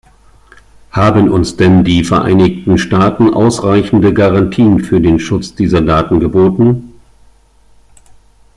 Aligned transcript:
Haben 0.89 1.29
uns 1.29 1.57
denn 1.57 1.83
die 1.83 2.03
Vereinigten 2.03 2.79
Staaten 2.79 3.35
ausreichende 3.35 4.11
Garantien 4.15 4.79
für 4.83 4.99
den 4.99 5.19
Schutz 5.19 5.53
dieser 5.53 5.81
Daten 5.81 6.19
geboten? 6.19 6.95